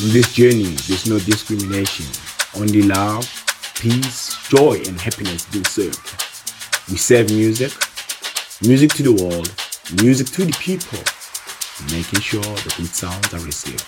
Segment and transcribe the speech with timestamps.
[0.00, 2.06] In this journey, there's no discrimination,
[2.58, 3.28] only love,
[3.78, 6.00] peace, joy, and happiness being served.
[6.90, 7.72] We serve music,
[8.62, 9.52] music to the world,
[10.02, 10.98] music to the people,
[11.94, 13.84] making sure that the sounds are received.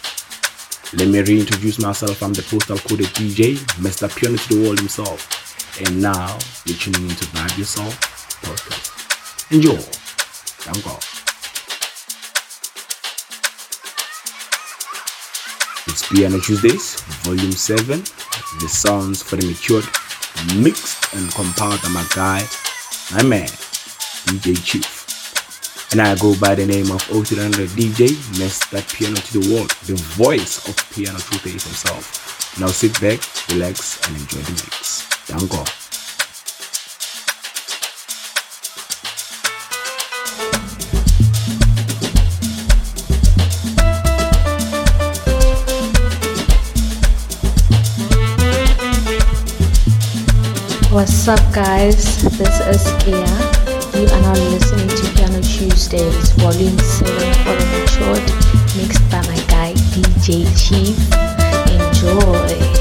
[0.93, 2.23] Let me reintroduce myself.
[2.23, 4.14] I'm the postal coded DJ, Mr.
[4.14, 5.80] Piano to the world himself.
[5.80, 7.96] And now you're tuning into Vibe Yourself
[8.43, 9.50] podcast.
[9.55, 9.80] Enjoy.
[9.80, 11.13] Thank God.
[16.14, 17.98] Piano Tuesdays, Volume 7.
[18.60, 19.84] The sounds for the matured,
[20.62, 22.46] mixed and compiled by my guy,
[23.10, 23.48] my man,
[24.30, 25.91] DJ Chief.
[25.91, 28.78] And I go by the name of 0300 DJ, Mr.
[28.96, 32.60] Piano to the World, the voice of Piano Tuesdays himself.
[32.60, 33.19] Now sit back,
[33.50, 35.02] relax, and enjoy the mix.
[35.27, 35.84] Thank
[50.95, 52.23] What's up, guys?
[52.39, 53.27] This is Kia.
[54.00, 59.45] You are now listening to Piano Tuesdays, Volume 7 for the matured, mixed by my
[59.48, 60.97] guy DJ Chief.
[61.69, 62.73] Enjoy.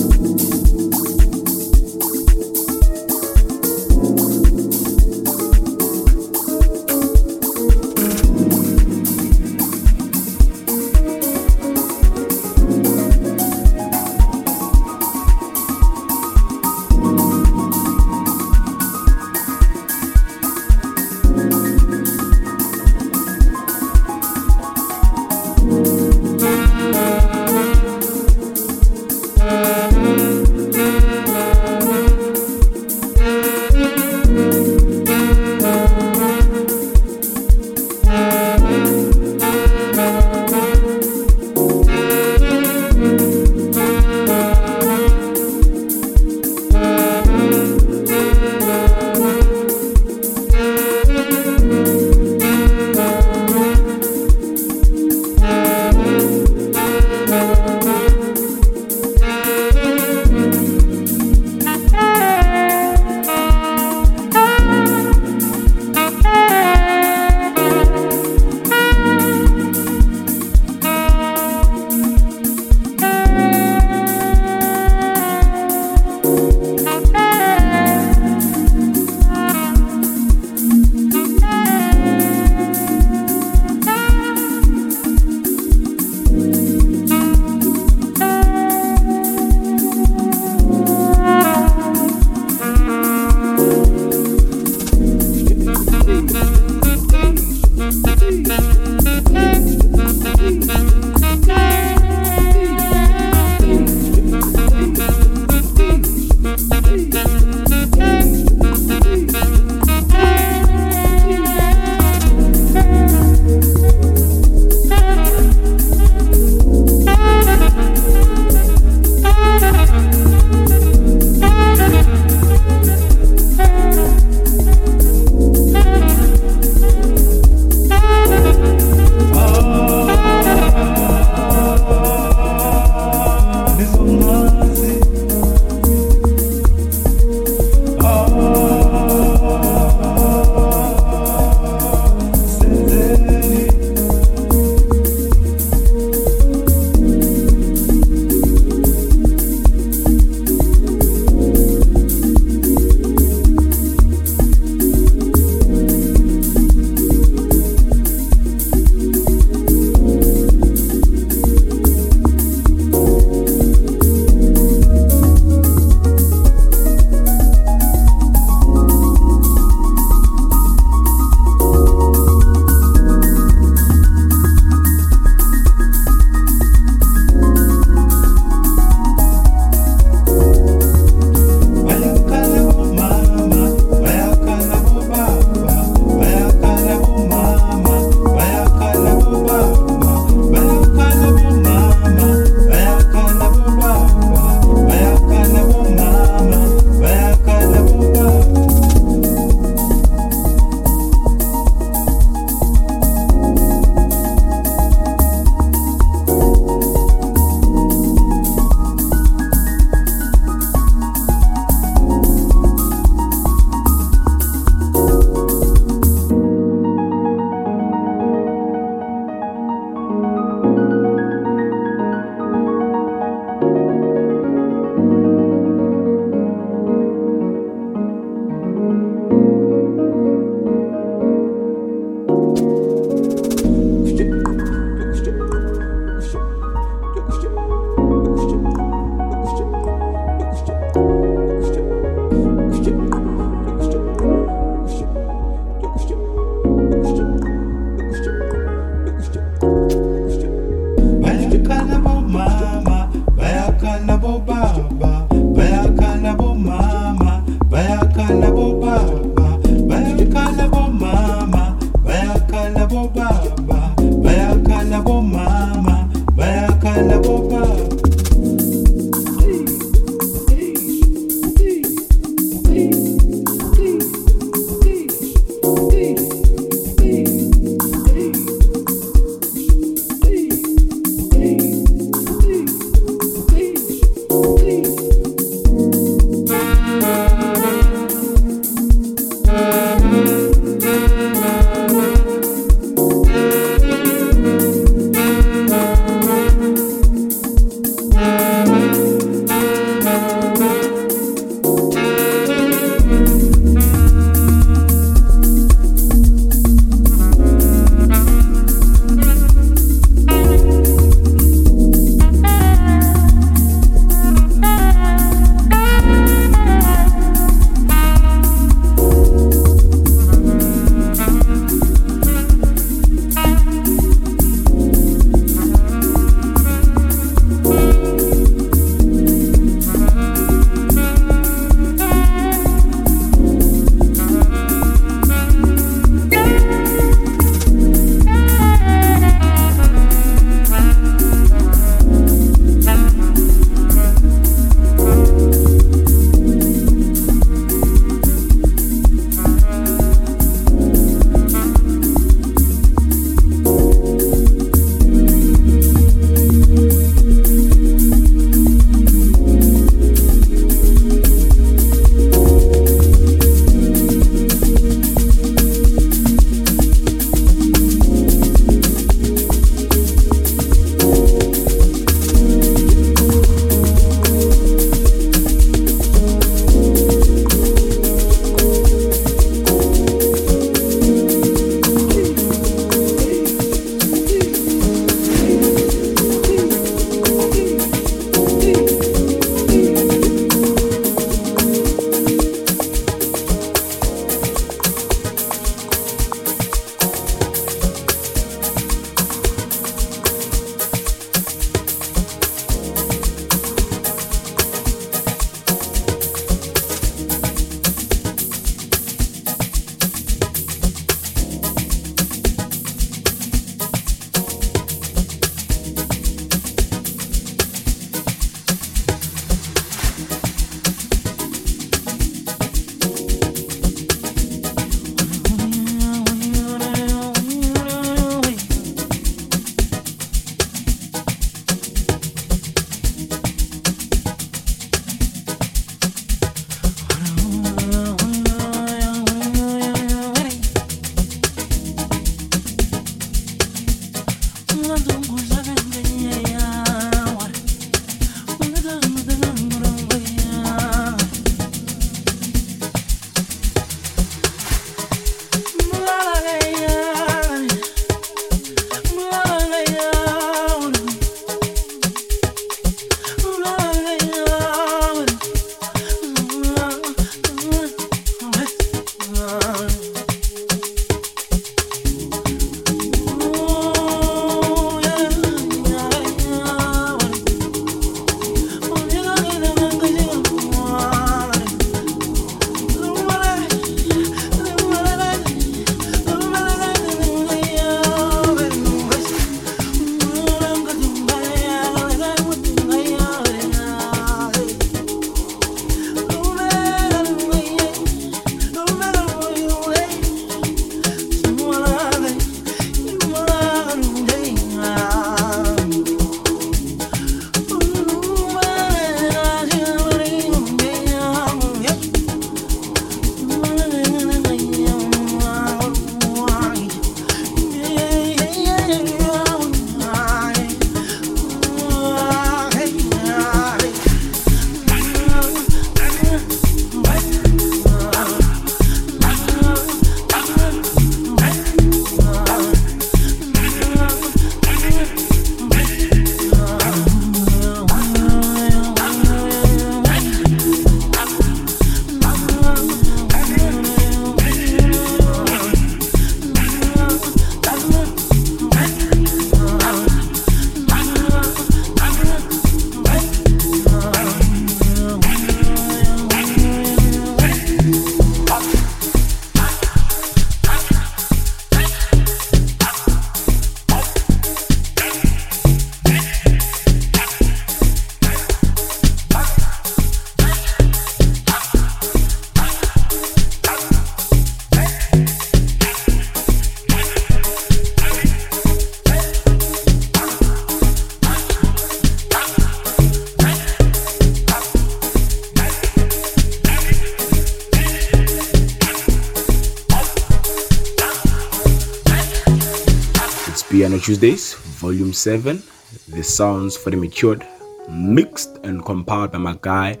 [594.10, 595.62] Tuesdays, Volume 7,
[596.08, 597.46] The Sounds for the Matured,
[597.88, 600.00] mixed and compiled by my guy,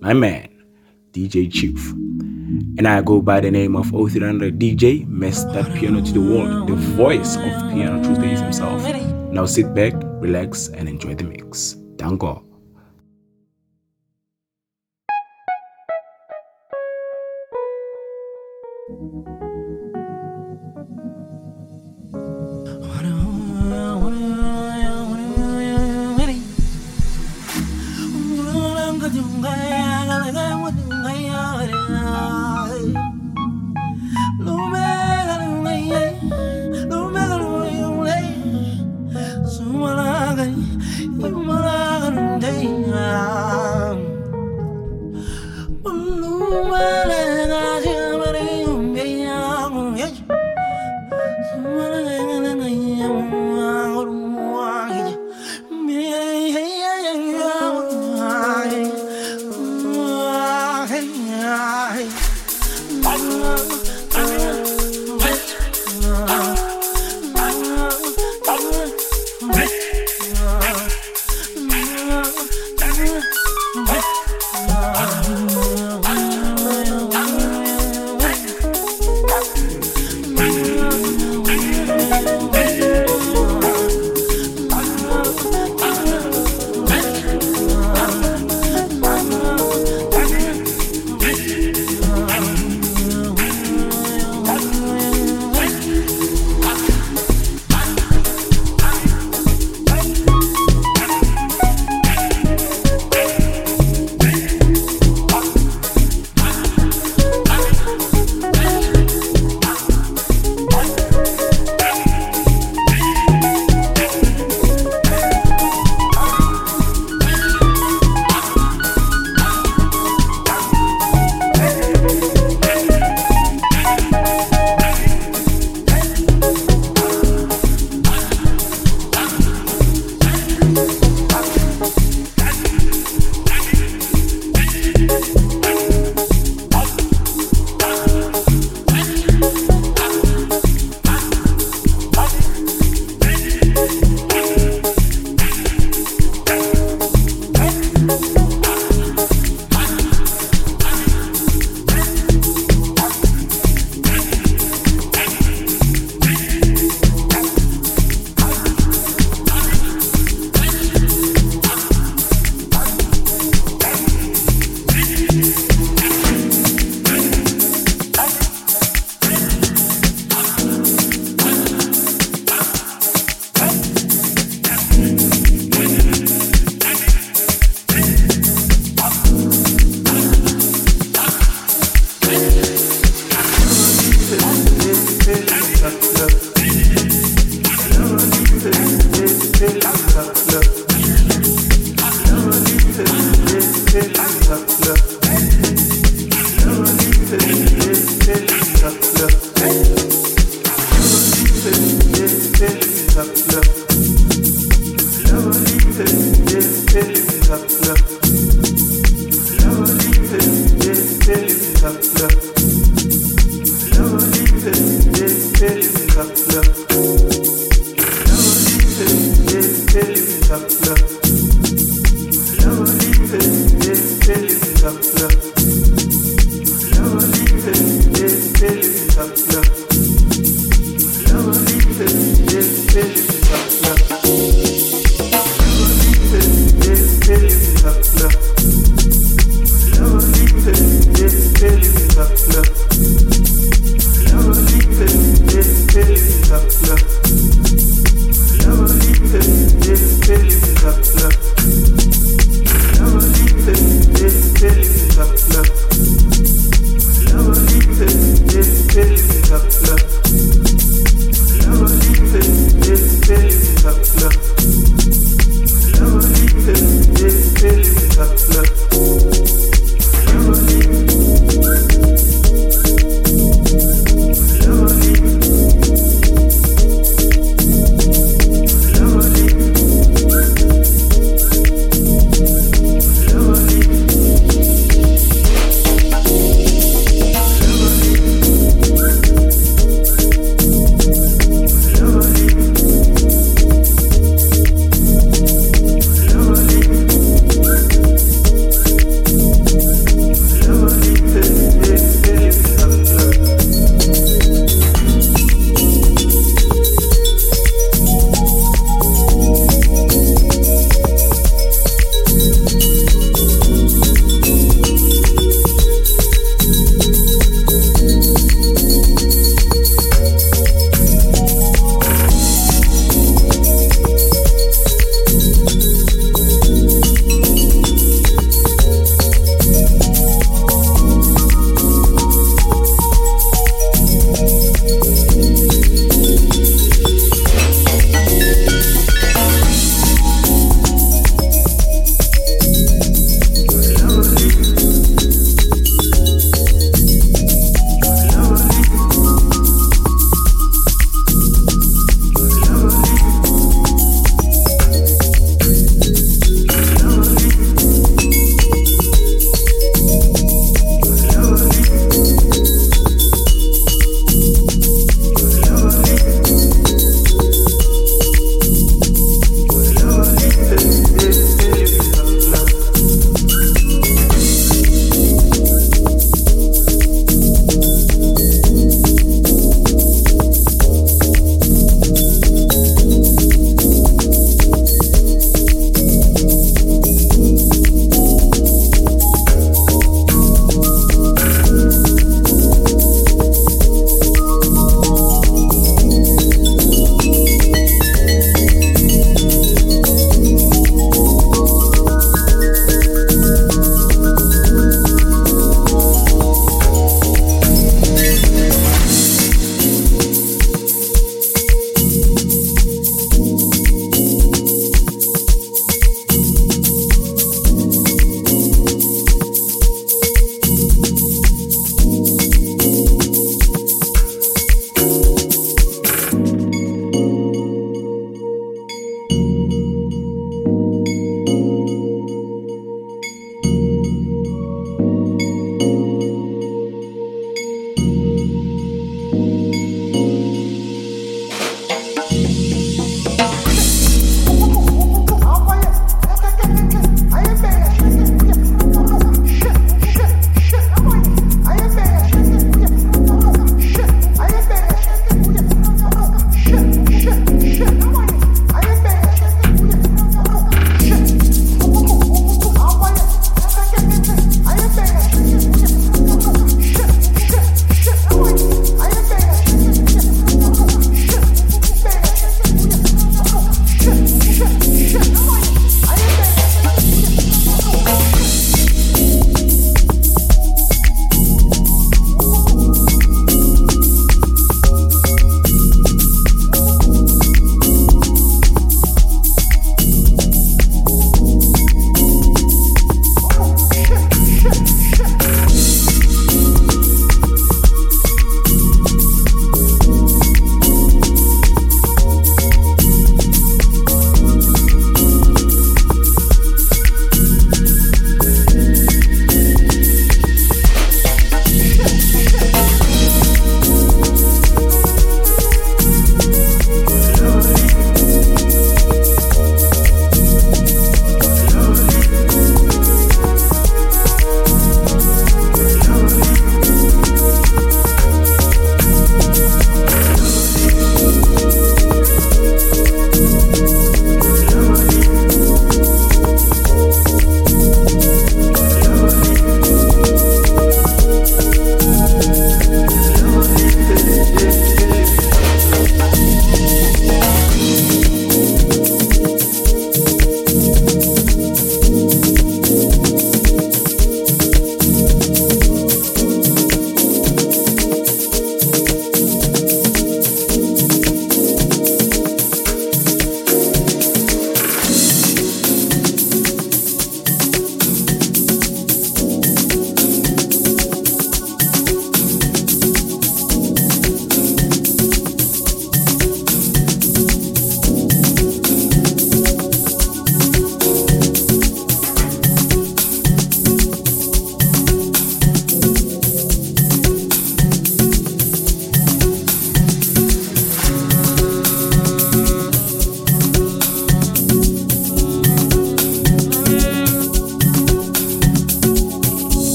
[0.00, 0.48] my man,
[1.12, 1.92] DJ Chief.
[1.92, 5.06] And I go by the name of 0300 DJ,
[5.52, 8.82] that piano to the world, the voice of Piano Tuesdays himself.
[9.30, 11.74] Now sit back, relax, and enjoy the mix.
[11.94, 12.53] Dango.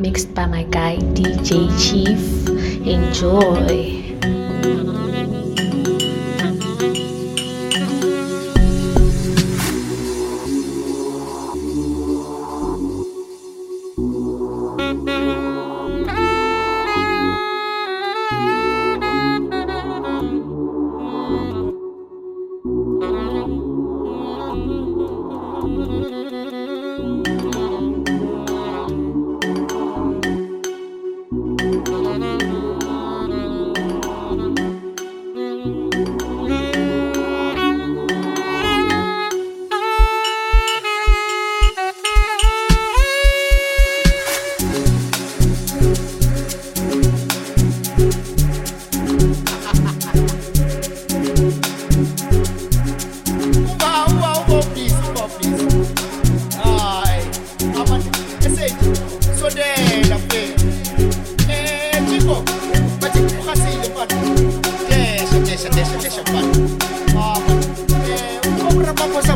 [0.00, 2.48] Mixed by my guy DJ Chief.
[2.86, 3.97] Enjoy.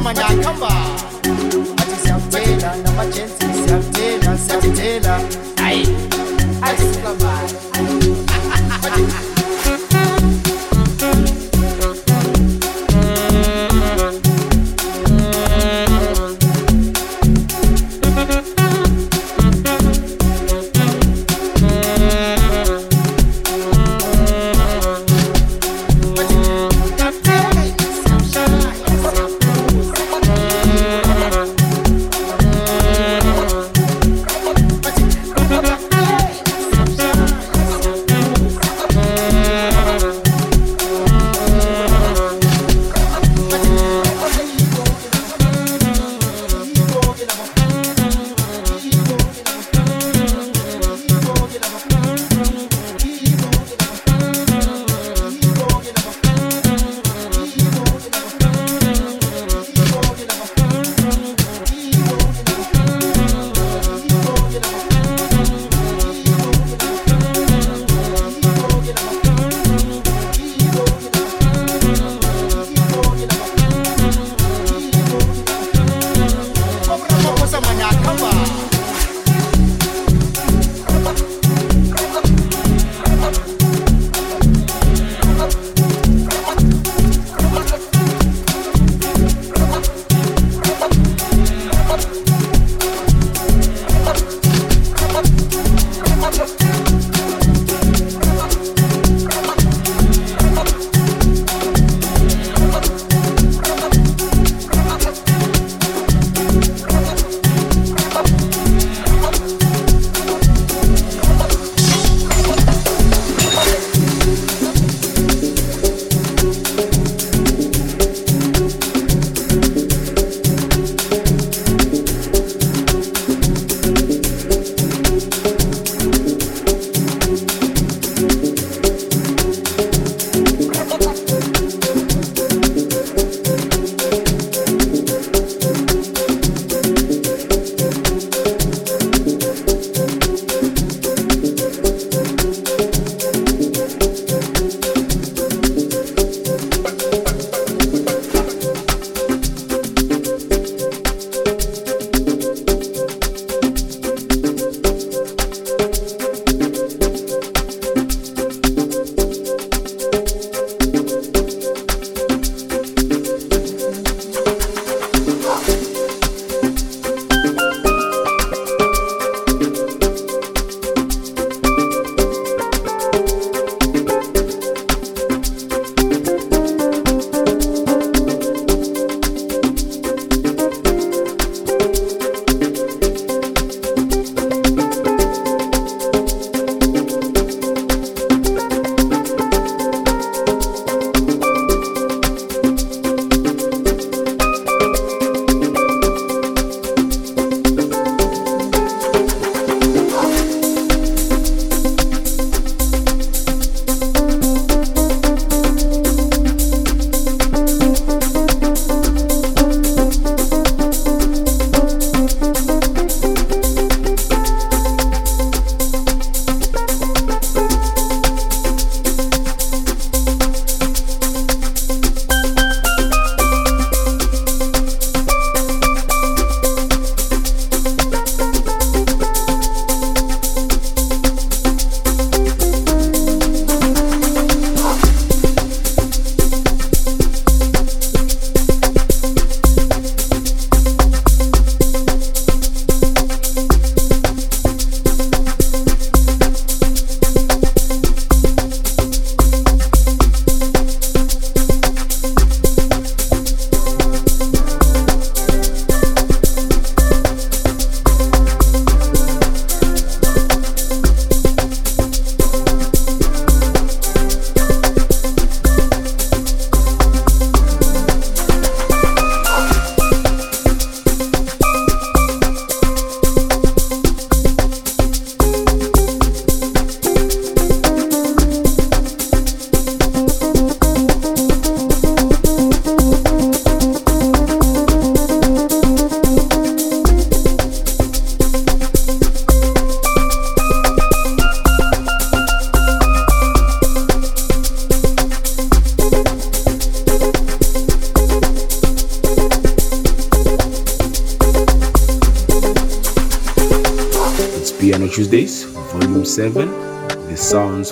[0.03, 0.72] Mandakamba.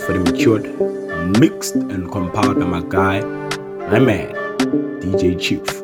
[0.00, 0.64] For the matured,
[1.38, 3.20] mixed and compiled by my guy,
[3.90, 4.32] my man,
[5.00, 5.80] DJ Chief.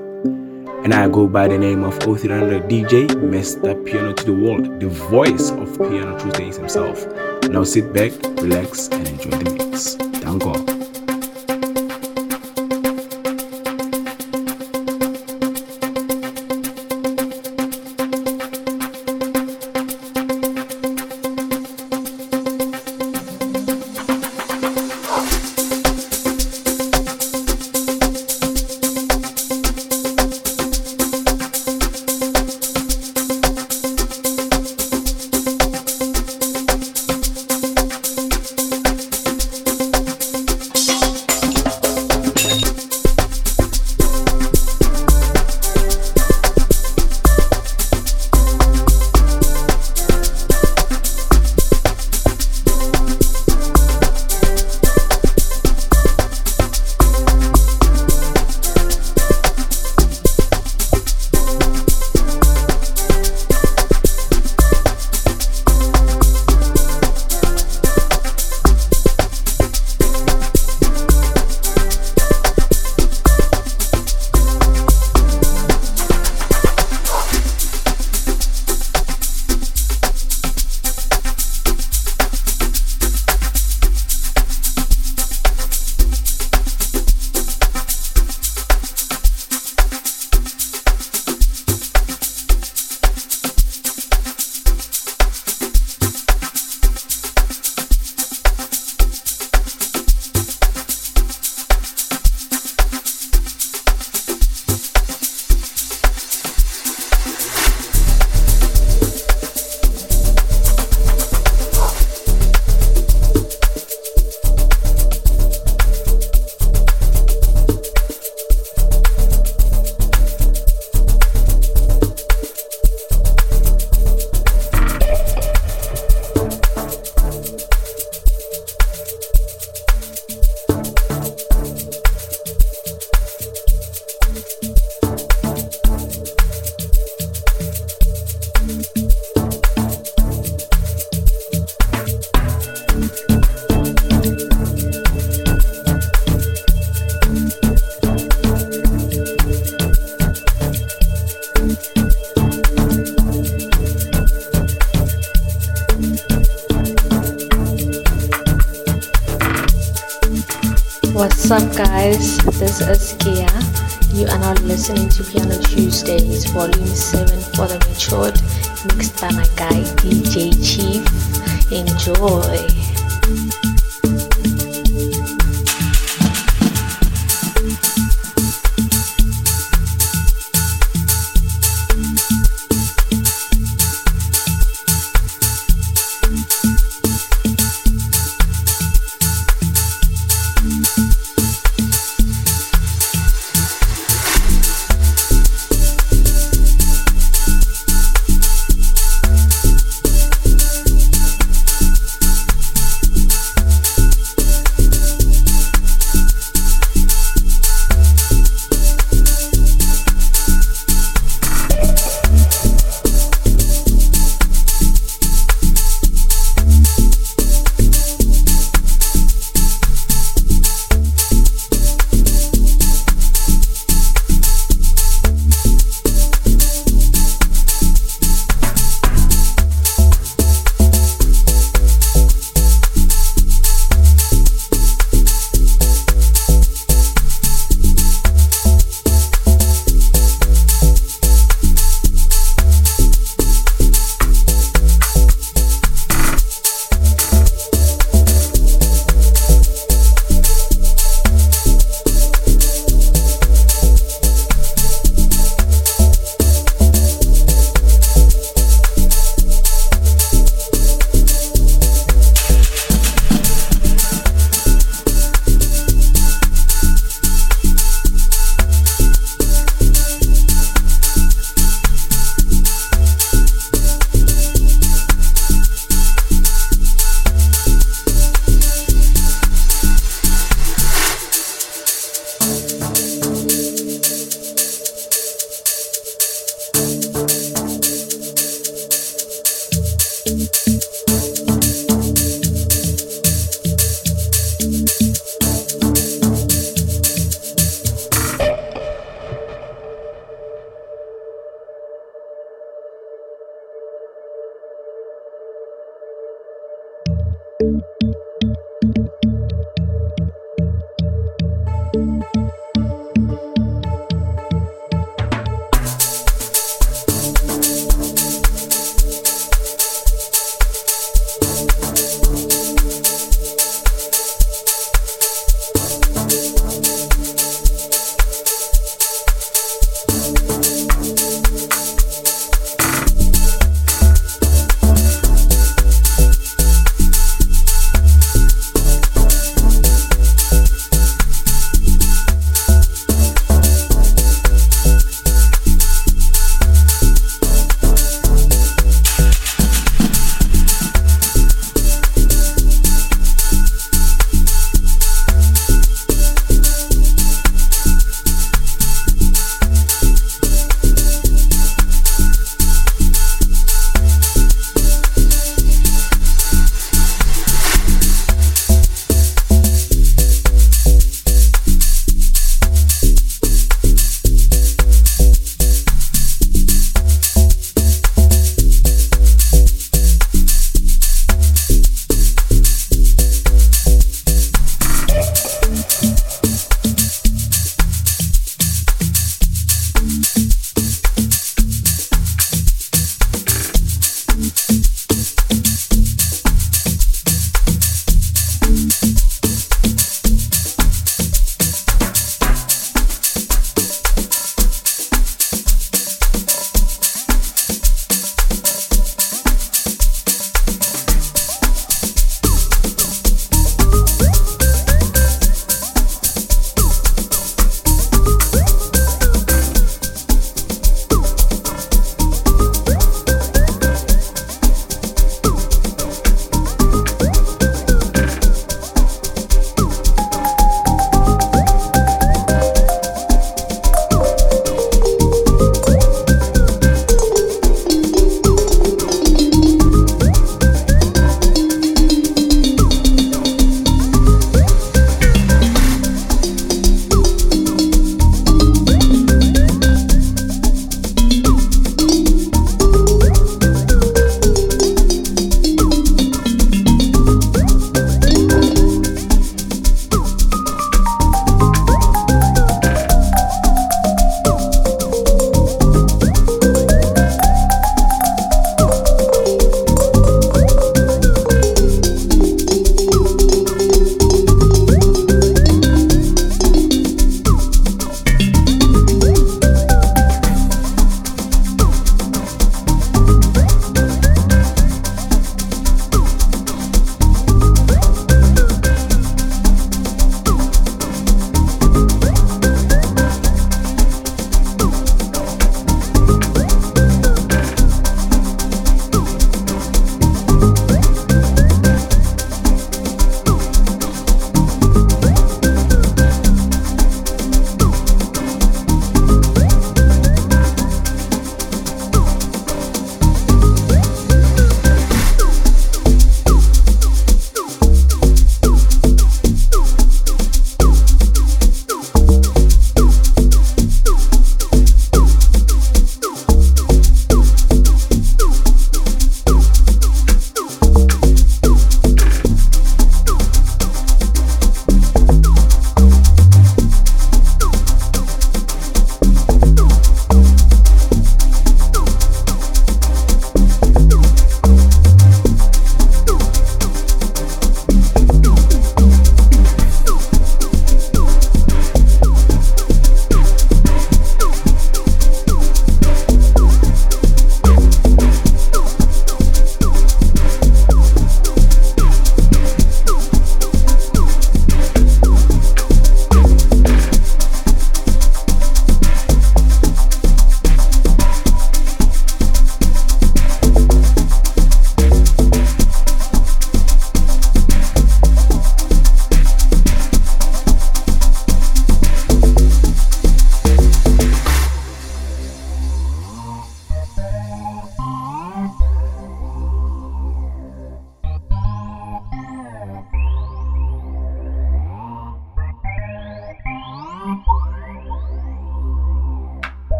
[0.84, 3.84] And I go by the name of 0300 DJ, Mr.
[3.84, 7.06] Piano to the World, the voice of Piano Tuesdays himself.
[7.44, 9.96] Now sit back, relax, and enjoy the mix.
[9.96, 10.75] Thank God.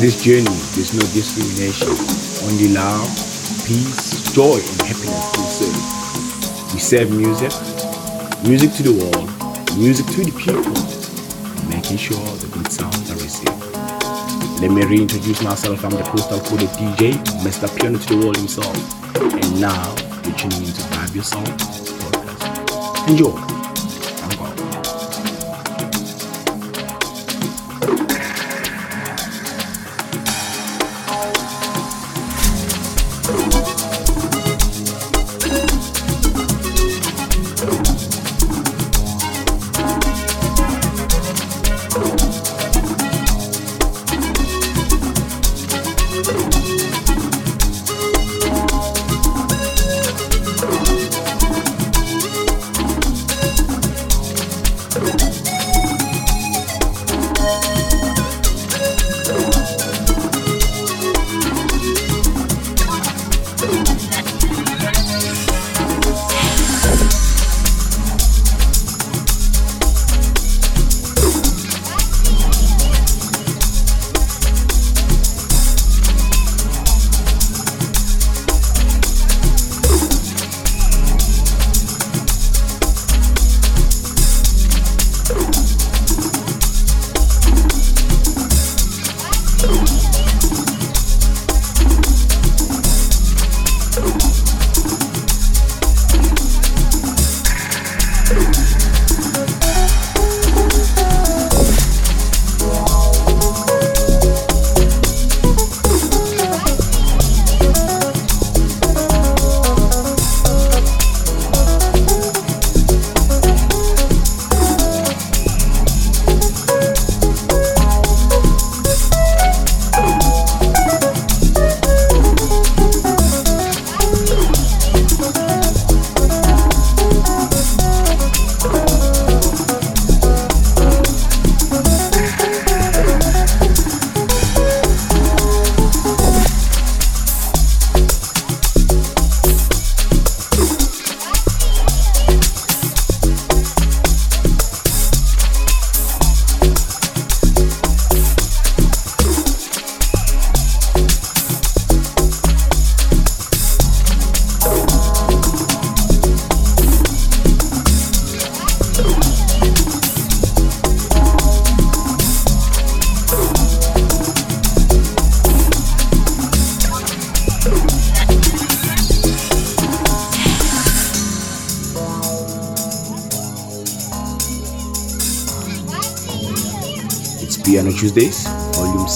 [0.00, 0.44] This journey,
[0.74, 1.90] there's no discrimination,
[2.46, 3.08] only love,
[3.66, 6.74] peace, joy, and happiness we serve.
[6.74, 7.50] We serve music,
[8.46, 9.26] music to the world,
[9.76, 10.62] music to the people,
[11.68, 13.58] making sure the good sounds are received.
[14.60, 15.84] Let me reintroduce myself.
[15.84, 17.66] I'm the postal coded DJ, Mr.
[17.76, 18.74] Piano to the world himself.
[19.16, 19.94] And now
[20.24, 23.08] you're tuning into Vibe Yourself podcast.
[23.08, 23.57] Enjoy.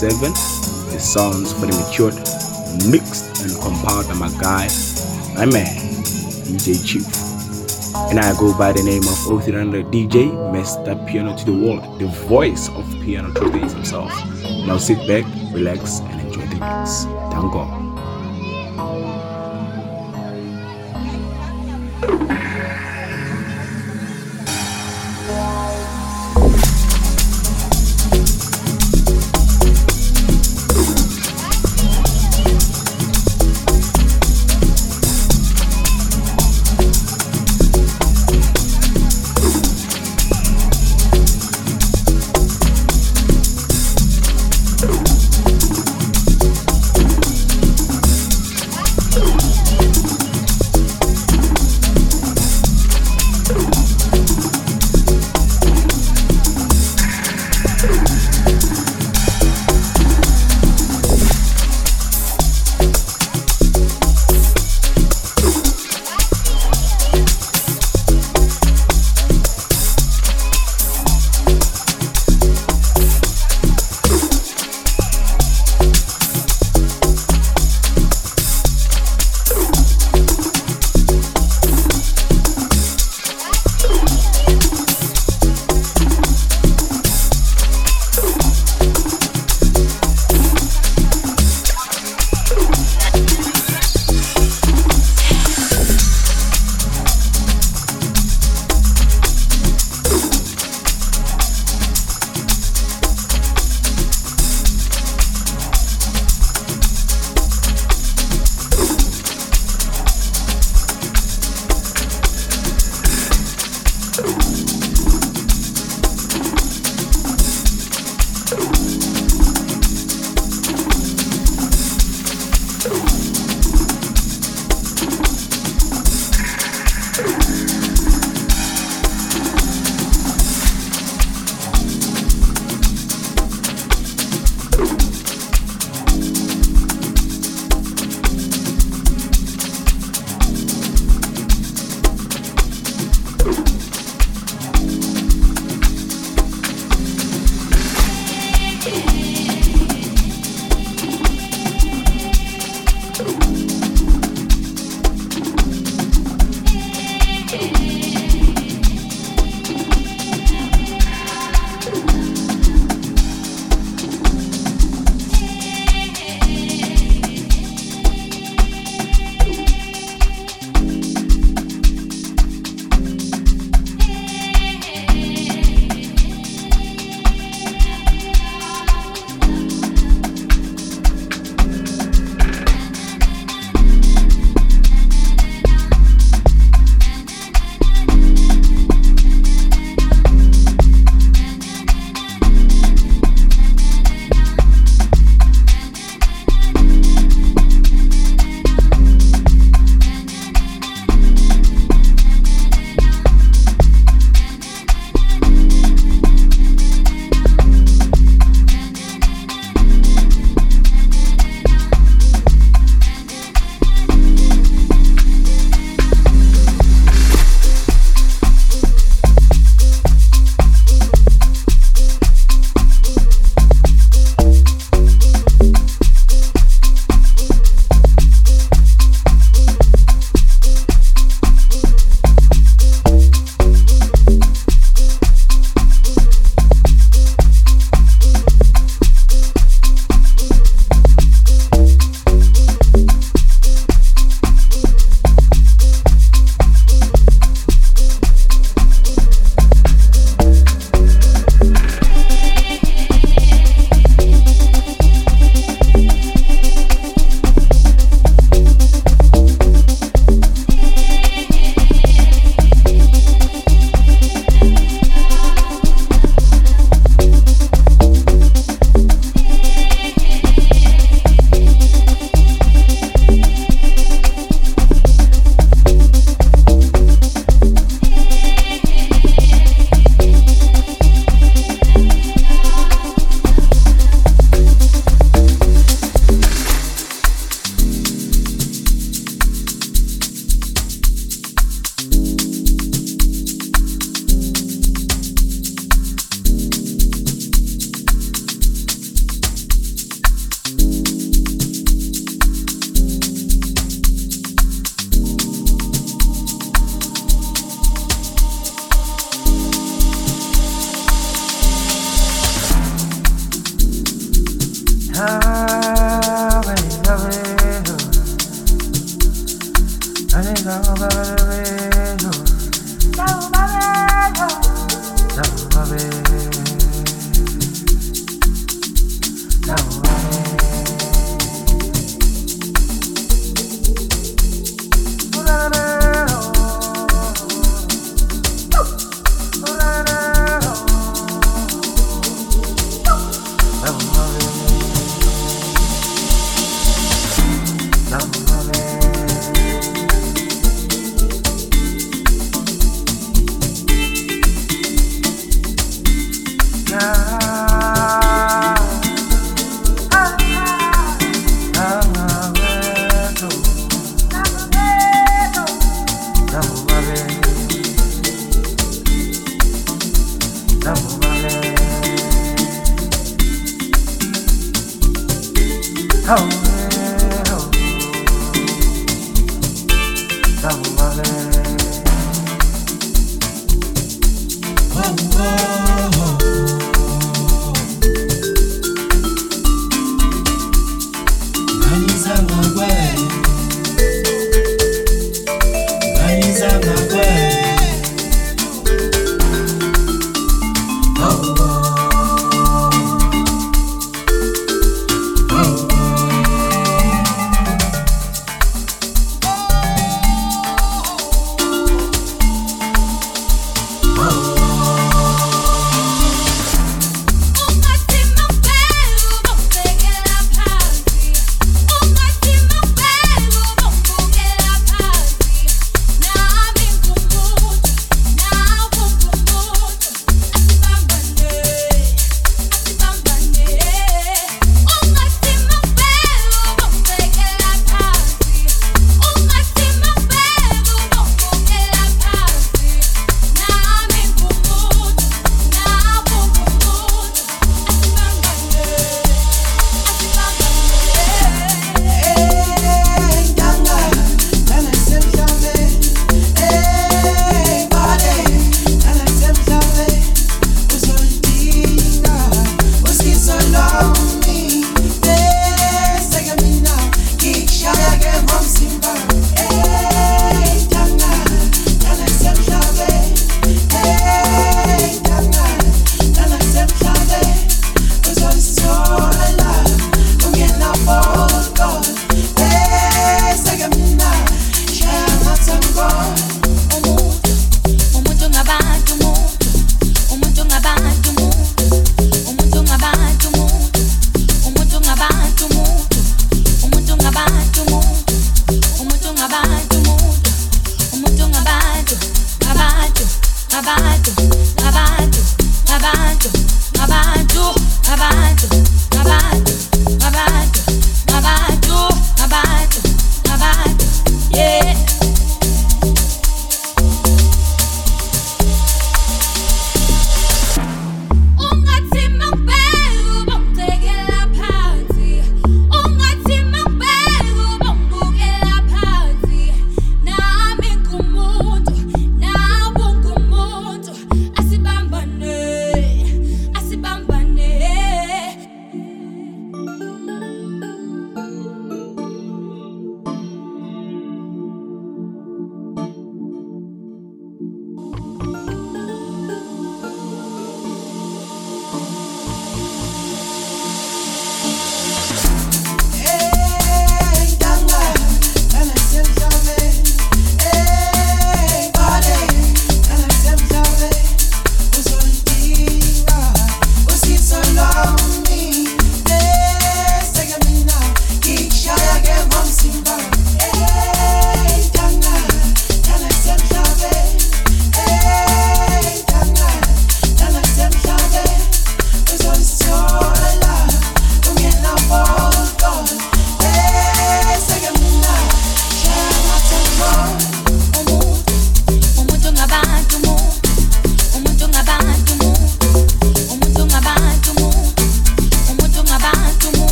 [0.00, 0.32] 7.
[0.32, 2.14] The sounds the matured,
[2.90, 4.66] mixed and compiled by my guy,
[5.34, 5.76] my man,
[6.48, 7.04] DJ Chief.
[8.08, 10.96] And I go by the name of 0300 DJ, Mr.
[11.06, 14.10] Piano to the World, the voice of Piano Tuesdays himself.
[14.64, 16.00] Now sit back, relax,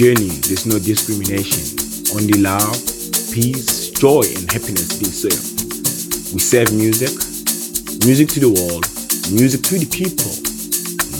[0.00, 1.60] journey, there's no discrimination,
[2.16, 2.72] only love,
[3.36, 5.60] peace, joy, and happiness being served.
[6.32, 7.12] We serve music,
[8.08, 8.88] music to the world,
[9.28, 10.32] music to the people,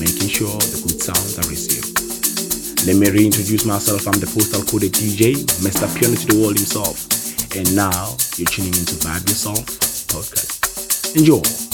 [0.00, 1.92] making sure the good sounds are received.
[2.88, 4.08] Let me reintroduce myself.
[4.08, 5.84] I'm the postal coded DJ, Mr.
[6.00, 7.04] Piano to the world himself.
[7.52, 9.60] And now you're tuning into Vibe Yourself
[10.08, 11.20] podcast.
[11.20, 11.69] Enjoy.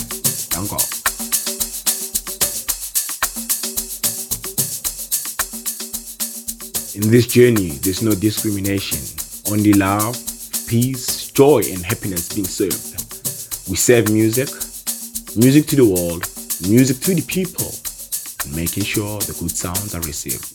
[7.06, 8.98] In this journey, there's no discrimination,
[9.52, 10.16] only love,
[10.66, 13.70] peace, joy, and happiness being served.
[13.70, 14.48] We serve music,
[15.36, 16.26] music to the world,
[16.68, 17.70] music to the people,
[18.42, 20.50] and making sure the good sounds are received.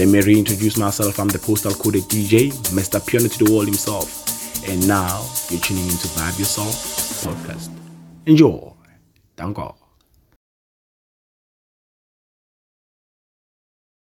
[0.00, 1.20] Let me reintroduce myself.
[1.20, 2.98] I'm the postal coded DJ, Mr.
[3.06, 4.66] Piano to the world himself.
[4.68, 6.74] And now you're tuning into Vibe Yourself
[7.22, 7.70] podcast.
[8.26, 8.72] Enjoy.
[9.36, 9.74] Thank God.